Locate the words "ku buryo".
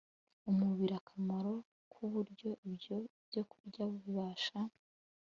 1.91-2.49